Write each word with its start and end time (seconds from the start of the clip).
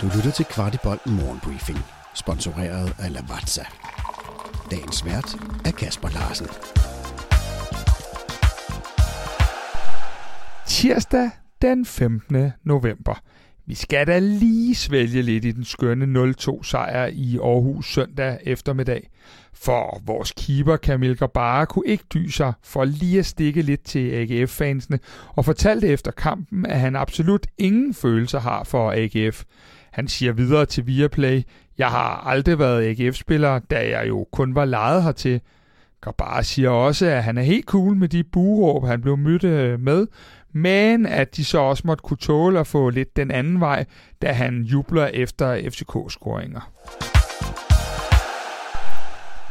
Du 0.00 0.06
lytter 0.16 0.30
til 0.30 0.44
Kvartibolt 0.44 1.06
Morgenbriefing, 1.06 1.78
sponsoreret 2.14 2.94
af 2.98 3.12
Lavazza. 3.12 3.64
Dagens 4.70 5.04
vært 5.04 5.36
er 5.64 5.70
Kasper 5.70 6.08
Larsen. 6.08 6.46
Tirsdag 10.66 11.30
den 11.62 11.86
15. 11.86 12.52
november. 12.64 13.22
Vi 13.70 13.74
skal 13.74 14.06
da 14.06 14.18
lige 14.18 14.74
svælge 14.74 15.22
lidt 15.22 15.44
i 15.44 15.50
den 15.50 15.64
skønne 15.64 16.32
0-2 16.40 16.62
sejr 16.62 17.06
i 17.06 17.38
Aarhus 17.38 17.92
søndag 17.92 18.38
eftermiddag. 18.42 19.10
For 19.54 20.02
vores 20.06 20.32
keeper 20.36 20.76
Kamil 20.76 21.16
Gabara 21.16 21.64
kunne 21.64 21.86
ikke 21.86 22.04
dy 22.14 22.28
sig 22.28 22.52
for 22.62 22.84
lige 22.84 23.18
at 23.18 23.26
stikke 23.26 23.62
lidt 23.62 23.84
til 23.84 24.10
AGF-fansene 24.10 24.98
og 25.28 25.44
fortalte 25.44 25.88
efter 25.88 26.10
kampen, 26.10 26.66
at 26.66 26.80
han 26.80 26.96
absolut 26.96 27.46
ingen 27.58 27.94
følelser 27.94 28.40
har 28.40 28.64
for 28.64 28.92
AGF. 28.92 29.44
Han 29.92 30.08
siger 30.08 30.32
videre 30.32 30.66
til 30.66 30.86
Viaplay, 30.86 31.42
jeg 31.78 31.88
har 31.88 32.26
aldrig 32.26 32.58
været 32.58 32.84
AGF-spiller, 32.84 33.58
da 33.58 33.98
jeg 33.98 34.08
jo 34.08 34.26
kun 34.32 34.54
var 34.54 34.64
lejet 34.64 35.02
hertil. 35.02 35.40
Gabara 36.00 36.42
siger 36.42 36.70
også, 36.70 37.06
at 37.06 37.24
han 37.24 37.38
er 37.38 37.42
helt 37.42 37.64
cool 37.64 37.96
med 37.96 38.08
de 38.08 38.24
buråb, 38.24 38.86
han 38.86 39.00
blev 39.00 39.16
mødt 39.16 39.44
øh, 39.44 39.80
med, 39.80 40.06
men 40.52 41.06
at 41.06 41.36
de 41.36 41.44
så 41.44 41.58
også 41.58 41.82
måtte 41.86 42.02
kunne 42.02 42.16
tåle 42.16 42.60
at 42.60 42.66
få 42.66 42.90
lidt 42.90 43.16
den 43.16 43.30
anden 43.30 43.60
vej, 43.60 43.84
da 44.22 44.32
han 44.32 44.62
jubler 44.62 45.06
efter 45.06 45.56
FCK-scoringer. 45.56 46.60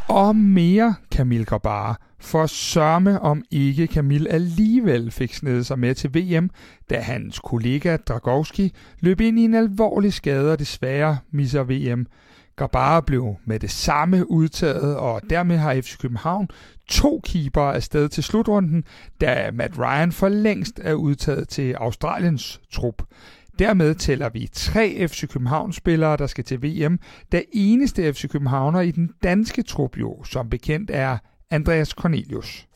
Og 0.10 0.36
mere 0.36 0.96
Kamil 1.12 1.46
Grabara, 1.46 2.00
for 2.20 2.46
sørme 2.46 3.20
om 3.20 3.44
ikke 3.52 3.88
Kamil 3.88 4.28
alligevel 4.28 5.12
fik 5.12 5.34
snedet 5.34 5.66
sig 5.66 5.80
med 5.80 5.96
til 5.96 6.16
VM, 6.16 6.50
da 6.90 7.00
hans 7.00 7.40
kollega 7.40 7.98
Dragowski 7.98 8.74
løb 9.00 9.22
ind 9.22 9.40
i 9.40 9.44
en 9.44 9.54
alvorlig 9.54 10.14
skade 10.14 10.52
og 10.52 10.60
desværre 10.60 11.18
misser 11.32 11.64
VM. 11.64 12.08
Gabara 12.60 13.02
blev 13.02 13.36
med 13.46 13.60
det 13.60 13.72
samme 13.72 14.32
udtaget, 14.32 14.98
og 14.98 15.22
dermed 15.30 15.58
har 15.58 15.82
FC 15.82 15.98
København 15.98 16.48
to 16.88 17.22
keeper 17.24 17.62
afsted 17.62 18.10
til 18.10 18.24
slutrunden, 18.24 18.84
da 19.22 19.52
Matt 19.54 19.80
Ryan 19.80 20.12
for 20.12 20.30
længst 20.30 20.80
er 20.84 20.94
udtaget 20.94 21.50
til 21.50 21.74
Australiens 21.74 22.62
trup. 22.72 23.04
Dermed 23.60 23.96
tæller 23.96 24.30
vi 24.30 24.50
tre 24.54 25.08
FC 25.08 25.28
København-spillere, 25.28 26.18
der 26.18 26.28
skal 26.28 26.44
til 26.44 26.64
VM. 26.64 27.00
da 27.32 27.42
eneste 27.54 28.14
FC 28.14 28.30
Københavner 28.30 28.82
i 28.82 28.92
den 28.92 29.10
danske 29.24 29.64
trup 29.64 29.98
jo, 29.98 30.24
som 30.24 30.50
bekendt 30.50 30.92
er 30.94 31.18
Andreas 31.52 31.90
Cornelius. 31.90 32.69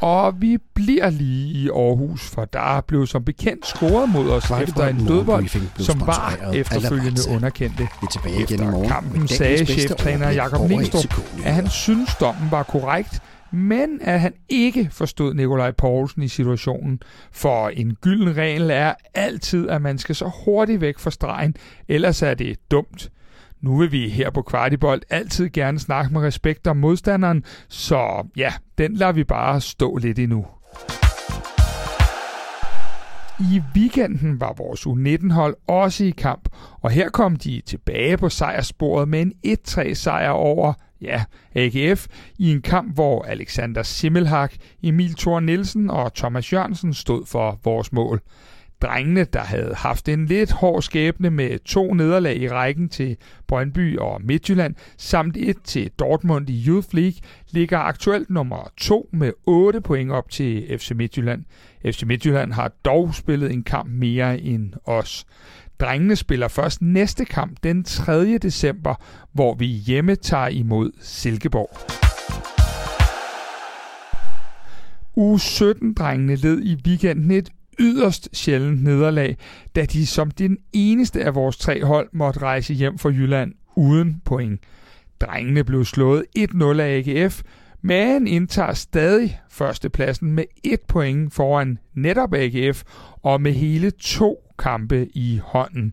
Og 0.00 0.40
vi 0.40 0.58
bliver 0.74 1.10
lige 1.10 1.52
i 1.52 1.68
Aarhus, 1.68 2.30
for 2.30 2.44
der 2.44 2.80
blev 2.80 3.06
som 3.06 3.24
bekendt 3.24 3.66
scoret 3.66 4.08
mod 4.08 4.30
os 4.30 4.50
efter 4.62 4.86
en 4.86 5.06
dødbold, 5.06 5.48
som 5.82 6.00
var 6.00 6.50
efterfølgende 6.54 7.20
underkendte. 7.34 7.78
Vi 7.78 7.84
er 8.02 8.06
tilbage 8.06 8.34
igen 8.34 8.42
Efter 8.42 8.70
morgen 8.70 8.88
kampen 8.88 9.28
sagde 9.28 9.66
cheftræner 9.66 10.30
Jakob 10.30 10.60
FCK-nyheder. 10.70 11.48
at 11.48 11.54
han 11.54 11.68
synes 11.68 12.14
dommen 12.20 12.50
var 12.50 12.62
korrekt, 12.62 13.22
men 13.52 13.98
at 14.00 14.20
han 14.20 14.32
ikke 14.48 14.88
forstod 14.92 15.34
Nikolaj 15.34 15.70
Poulsen 15.70 16.22
i 16.22 16.28
situationen. 16.28 17.00
For 17.32 17.68
en 17.68 17.94
gylden 17.94 18.36
regel 18.36 18.70
er 18.70 18.94
altid, 19.14 19.68
at 19.68 19.82
man 19.82 19.98
skal 19.98 20.14
så 20.14 20.30
hurtigt 20.44 20.80
væk 20.80 20.98
fra 20.98 21.10
stregen, 21.10 21.54
ellers 21.88 22.22
er 22.22 22.34
det 22.34 22.56
dumt. 22.70 23.10
Nu 23.60 23.78
vil 23.78 23.92
vi 23.92 24.08
her 24.08 24.30
på 24.30 24.42
Kvartibold 24.42 25.02
altid 25.10 25.50
gerne 25.50 25.78
snakke 25.78 26.12
med 26.12 26.20
respekt 26.20 26.66
om 26.66 26.76
modstanderen, 26.76 27.44
så 27.68 28.28
ja, 28.36 28.52
den 28.78 28.94
lader 28.94 29.12
vi 29.12 29.24
bare 29.24 29.60
stå 29.60 29.96
lidt 29.96 30.18
endnu. 30.18 30.46
I 33.40 33.62
weekenden 33.76 34.40
var 34.40 34.52
vores 34.52 34.86
U19-hold 34.86 35.56
også 35.66 36.04
i 36.04 36.10
kamp, 36.10 36.48
og 36.80 36.90
her 36.90 37.08
kom 37.08 37.36
de 37.36 37.62
tilbage 37.66 38.16
på 38.16 38.28
sejrsporet 38.28 39.08
med 39.08 39.20
en 39.20 39.32
1-3 39.46 39.94
sejr 39.94 40.30
over 40.30 40.72
ja, 41.00 41.24
AGF 41.54 42.06
i 42.38 42.52
en 42.52 42.62
kamp, 42.62 42.94
hvor 42.94 43.22
Alexander 43.22 43.82
Simmelhak, 43.82 44.54
Emil 44.82 45.14
Thor 45.14 45.40
Nielsen 45.40 45.90
og 45.90 46.14
Thomas 46.14 46.52
Jørgensen 46.52 46.94
stod 46.94 47.26
for 47.26 47.60
vores 47.64 47.92
mål. 47.92 48.20
Drengene, 48.82 49.24
der 49.24 49.40
havde 49.40 49.74
haft 49.74 50.08
en 50.08 50.26
lidt 50.26 50.52
hård 50.52 50.82
skæbne 50.82 51.30
med 51.30 51.58
to 51.58 51.94
nederlag 51.94 52.36
i 52.36 52.48
rækken 52.48 52.88
til 52.88 53.16
Brøndby 53.46 53.98
og 53.98 54.20
Midtjylland, 54.24 54.74
samt 54.98 55.36
et 55.36 55.56
til 55.64 55.90
Dortmund 55.98 56.50
i 56.50 56.64
Youth 56.68 56.88
League, 56.92 57.20
ligger 57.50 57.78
aktuelt 57.78 58.30
nummer 58.30 58.72
2 58.76 59.08
med 59.12 59.32
8 59.46 59.80
point 59.80 60.12
op 60.12 60.30
til 60.30 60.78
FC 60.78 60.90
Midtjylland. 60.90 61.44
FC 61.86 62.02
Midtjylland 62.02 62.52
har 62.52 62.72
dog 62.84 63.14
spillet 63.14 63.52
en 63.52 63.62
kamp 63.62 63.90
mere 63.90 64.40
end 64.40 64.72
os. 64.84 65.26
Drengene 65.80 66.16
spiller 66.16 66.48
først 66.48 66.82
næste 66.82 67.24
kamp 67.24 67.56
den 67.62 67.84
3. 67.84 68.38
december, 68.38 68.94
hvor 69.32 69.54
vi 69.54 69.66
hjemme 69.66 70.16
tager 70.16 70.48
imod 70.48 70.90
Silkeborg. 71.00 71.70
U17-drengene 75.18 76.34
led 76.34 76.62
i 76.62 76.76
weekenden 76.86 77.30
et 77.30 77.50
yderst 77.80 78.28
sjældent 78.32 78.82
nederlag, 78.82 79.36
da 79.76 79.84
de 79.84 80.06
som 80.06 80.30
den 80.30 80.58
eneste 80.72 81.24
af 81.24 81.34
vores 81.34 81.56
tre 81.56 81.84
hold 81.84 82.08
måtte 82.12 82.40
rejse 82.40 82.74
hjem 82.74 82.98
fra 82.98 83.08
Jylland 83.08 83.52
uden 83.76 84.22
point. 84.24 84.60
Drengene 85.20 85.64
blev 85.64 85.84
slået 85.84 86.24
1-0 86.38 86.80
af 86.80 87.04
AGF, 87.06 87.42
men 87.82 88.26
indtager 88.26 88.72
stadig 88.72 89.40
førstepladsen 89.50 90.32
med 90.32 90.44
et 90.64 90.80
point 90.88 91.34
foran 91.34 91.78
netop 91.94 92.34
AGF 92.34 92.82
og 93.22 93.40
med 93.40 93.52
hele 93.52 93.90
to 93.90 94.36
kampe 94.58 95.08
i 95.14 95.40
hånden. 95.44 95.92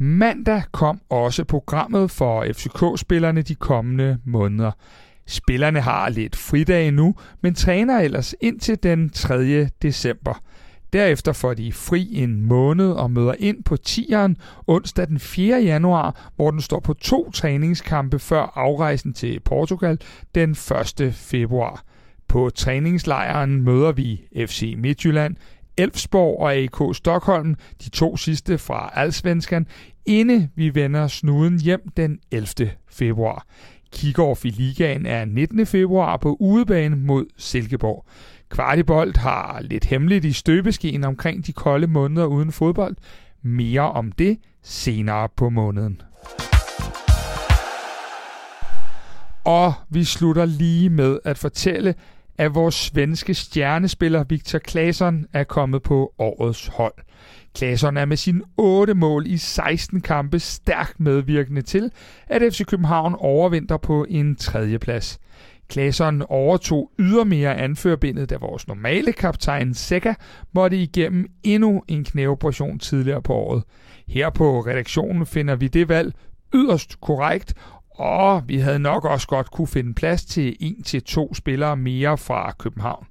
Mandag 0.00 0.62
kom 0.72 1.00
også 1.08 1.44
programmet 1.44 2.10
for 2.10 2.46
FCK-spillerne 2.52 3.42
de 3.42 3.54
kommende 3.54 4.18
måneder. 4.24 4.72
Spillerne 5.28 5.80
har 5.80 6.08
lidt 6.08 6.36
fridag 6.36 6.92
nu, 6.92 7.14
men 7.40 7.54
træner 7.54 7.98
ellers 7.98 8.34
indtil 8.40 8.82
den 8.82 9.10
3. 9.10 9.64
december. 9.82 10.42
Derefter 10.92 11.32
får 11.32 11.54
de 11.54 11.72
fri 11.72 12.08
en 12.12 12.40
måned 12.40 12.90
og 12.90 13.10
møder 13.10 13.34
ind 13.38 13.64
på 13.64 13.76
10'eren 13.88 14.34
onsdag 14.66 15.06
den 15.08 15.18
4. 15.18 15.62
januar, 15.62 16.30
hvor 16.36 16.50
den 16.50 16.60
står 16.60 16.80
på 16.80 16.94
to 16.94 17.30
træningskampe 17.30 18.18
før 18.18 18.52
afrejsen 18.54 19.12
til 19.12 19.40
Portugal 19.40 19.98
den 20.34 20.50
1. 21.00 21.14
februar. 21.14 21.84
På 22.28 22.50
træningslejren 22.50 23.62
møder 23.62 23.92
vi 23.92 24.20
FC 24.46 24.74
Midtjylland, 24.78 25.36
Elfsborg 25.76 26.40
og 26.40 26.54
AK 26.54 26.96
Stockholm, 26.96 27.54
de 27.84 27.90
to 27.90 28.16
sidste 28.16 28.58
fra 28.58 28.92
Allsvenskan, 28.94 29.66
inden 30.06 30.50
vi 30.54 30.74
vender 30.74 31.08
snuden 31.08 31.60
hjem 31.60 31.80
den 31.96 32.18
11. 32.30 32.70
februar. 32.90 33.46
Kickoff 33.92 34.44
i 34.44 34.50
ligaen 34.50 35.06
er 35.06 35.24
19. 35.24 35.66
februar 35.66 36.16
på 36.16 36.36
udebane 36.40 36.96
mod 36.96 37.26
Silkeborg. 37.36 38.04
Kvartibold 38.48 39.16
har 39.16 39.60
lidt 39.60 39.84
hemmeligt 39.84 40.24
i 40.24 40.32
støbeskeen 40.32 41.04
omkring 41.04 41.46
de 41.46 41.52
kolde 41.52 41.86
måneder 41.86 42.26
uden 42.26 42.52
fodbold. 42.52 42.96
Mere 43.42 43.92
om 43.92 44.12
det 44.12 44.38
senere 44.62 45.28
på 45.36 45.48
måneden. 45.48 46.02
Og 49.44 49.74
vi 49.88 50.04
slutter 50.04 50.44
lige 50.44 50.90
med 50.90 51.18
at 51.24 51.38
fortælle, 51.38 51.94
at 52.38 52.54
vores 52.54 52.74
svenske 52.74 53.34
stjernespiller 53.34 54.24
Victor 54.24 54.58
Claesson 54.58 55.26
er 55.32 55.44
kommet 55.44 55.82
på 55.82 56.14
årets 56.18 56.66
hold. 56.66 56.94
Claesson 57.56 57.96
er 57.96 58.04
med 58.04 58.16
sine 58.16 58.42
8 58.56 58.94
mål 58.94 59.26
i 59.26 59.36
16 59.36 60.00
kampe 60.00 60.38
stærkt 60.38 61.00
medvirkende 61.00 61.62
til, 61.62 61.90
at 62.26 62.42
FC 62.52 62.64
København 62.66 63.14
overvinder 63.18 63.76
på 63.76 64.06
en 64.08 64.36
tredjeplads. 64.36 65.18
Claesson 65.72 66.22
overtog 66.28 66.90
ydermere 66.98 67.56
anførbindet, 67.56 68.30
da 68.30 68.36
vores 68.36 68.68
normale 68.68 69.12
kaptajn 69.12 69.74
Seca 69.74 70.14
måtte 70.54 70.76
igennem 70.76 71.26
endnu 71.42 71.82
en 71.88 72.04
knæoperation 72.04 72.78
tidligere 72.78 73.22
på 73.22 73.34
året. 73.34 73.62
Her 74.08 74.30
på 74.30 74.60
redaktionen 74.60 75.26
finder 75.26 75.56
vi 75.56 75.68
det 75.68 75.88
valg 75.88 76.14
yderst 76.54 77.00
korrekt, 77.00 77.54
og 77.98 78.48
vi 78.48 78.58
havde 78.58 78.78
nok 78.78 79.04
også 79.04 79.26
godt 79.26 79.50
kunne 79.50 79.66
finde 79.66 79.94
plads 79.94 80.24
til 80.24 80.56
en 80.60 80.82
til 80.82 81.02
to 81.02 81.34
spillere 81.34 81.76
mere 81.76 82.18
fra 82.18 82.52
København. 82.58 83.06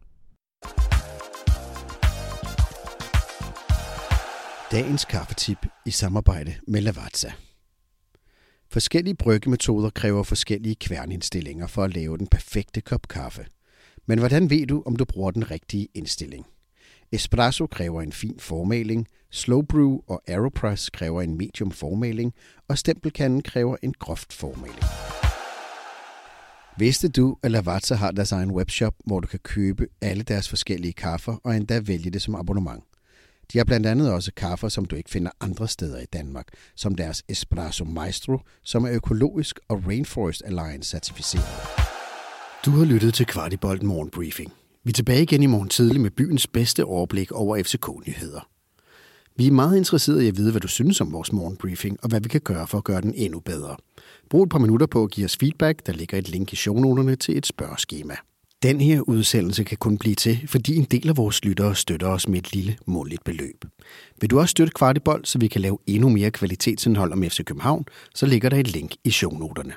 Dagens 4.71 5.05
kaffetip 5.05 5.57
i 5.85 5.91
samarbejde 5.91 6.55
med 6.67 6.81
Lavazza. 6.81 7.31
Forskellige 8.71 9.15
bryggemetoder 9.15 9.89
kræver 9.89 10.23
forskellige 10.23 10.75
kværnindstillinger 10.75 11.67
for 11.67 11.83
at 11.83 11.93
lave 11.93 12.17
den 12.17 12.27
perfekte 12.27 12.81
kop 12.81 13.07
kaffe. 13.07 13.45
Men 14.05 14.19
hvordan 14.19 14.49
ved 14.49 14.67
du, 14.67 14.83
om 14.85 14.95
du 14.95 15.05
bruger 15.05 15.31
den 15.31 15.51
rigtige 15.51 15.87
indstilling? 15.93 16.45
Espresso 17.11 17.67
kræver 17.67 18.01
en 18.01 18.11
fin 18.11 18.39
formaling, 18.39 19.07
slow 19.31 19.61
brew 19.61 19.99
og 20.07 20.21
aeropress 20.27 20.89
kræver 20.89 21.21
en 21.21 21.37
medium 21.37 21.71
formaling, 21.71 22.33
og 22.67 22.77
stempelkanden 22.77 23.41
kræver 23.41 23.77
en 23.81 23.93
groft 23.99 24.33
formaling. 24.33 24.83
Vidste 26.79 27.07
du, 27.07 27.37
at 27.43 27.51
Lavazza 27.51 27.95
har 27.95 28.11
deres 28.11 28.31
egen 28.31 28.51
webshop, 28.51 28.93
hvor 29.05 29.19
du 29.19 29.27
kan 29.27 29.39
købe 29.39 29.87
alle 30.01 30.23
deres 30.23 30.49
forskellige 30.49 30.93
kaffer 30.93 31.35
og 31.43 31.55
endda 31.55 31.79
vælge 31.79 32.11
det 32.11 32.21
som 32.21 32.35
abonnement? 32.35 32.83
De 33.53 33.57
har 33.57 33.65
blandt 33.65 33.85
andet 33.85 34.13
også 34.13 34.31
kaffer, 34.33 34.69
som 34.69 34.85
du 34.85 34.95
ikke 34.95 35.09
finder 35.09 35.31
andre 35.41 35.67
steder 35.67 35.99
i 35.99 36.05
Danmark, 36.05 36.47
som 36.75 36.95
deres 36.95 37.23
Espresso 37.29 37.85
Maestro, 37.85 38.39
som 38.63 38.85
er 38.85 38.91
økologisk 38.91 39.59
og 39.67 39.83
Rainforest 39.87 40.43
Alliance 40.45 40.89
certificeret. 40.89 41.45
Du 42.65 42.71
har 42.71 42.85
lyttet 42.85 43.13
til 43.13 43.25
Kvartibolt 43.25 43.83
Morgenbriefing. 43.83 44.53
Vi 44.83 44.89
er 44.89 44.93
tilbage 44.93 45.21
igen 45.21 45.43
i 45.43 45.45
morgen 45.45 45.69
tidlig 45.69 46.01
med 46.01 46.11
byens 46.11 46.47
bedste 46.47 46.85
overblik 46.85 47.31
over 47.31 47.63
FCK-nyheder. 47.63 48.56
Vi 49.37 49.47
er 49.47 49.51
meget 49.51 49.77
interesserede 49.77 50.25
i 50.25 50.27
at 50.27 50.37
vide, 50.37 50.51
hvad 50.51 50.61
du 50.61 50.67
synes 50.67 51.01
om 51.01 51.13
vores 51.13 51.33
morgenbriefing, 51.33 51.97
og 52.03 52.09
hvad 52.09 52.21
vi 52.21 52.29
kan 52.29 52.41
gøre 52.41 52.67
for 52.67 52.77
at 52.77 52.83
gøre 52.83 53.01
den 53.01 53.13
endnu 53.15 53.39
bedre. 53.39 53.75
Brug 54.29 54.43
et 54.43 54.49
par 54.49 54.59
minutter 54.59 54.87
på 54.87 55.03
at 55.03 55.11
give 55.11 55.25
os 55.25 55.37
feedback. 55.37 55.85
Der 55.85 55.93
ligger 55.93 56.17
et 56.17 56.29
link 56.29 56.53
i 56.53 56.55
shownoterne 56.55 57.15
til 57.15 57.37
et 57.37 57.45
spørgeskema. 57.45 58.15
Den 58.63 58.81
her 58.81 59.01
udsendelse 59.01 59.63
kan 59.63 59.77
kun 59.77 59.97
blive 59.97 60.15
til, 60.15 60.39
fordi 60.47 60.75
en 60.75 60.83
del 60.83 61.09
af 61.09 61.17
vores 61.17 61.45
lyttere 61.45 61.75
støtter 61.75 62.07
os 62.07 62.27
med 62.27 62.39
et 62.39 62.53
lille 62.53 62.77
måligt 62.85 63.23
beløb. 63.23 63.65
Vil 64.21 64.29
du 64.29 64.39
også 64.39 64.51
støtte 64.51 64.73
Kvartibold, 64.75 65.25
så 65.25 65.39
vi 65.39 65.47
kan 65.47 65.61
lave 65.61 65.77
endnu 65.87 66.09
mere 66.09 66.31
kvalitetsindhold 66.31 67.13
om 67.13 67.23
FC 67.23 67.43
København, 67.45 67.85
så 68.15 68.25
ligger 68.25 68.49
der 68.49 68.57
et 68.57 68.73
link 68.73 68.91
i 69.03 69.11
shownoterne. 69.11 69.73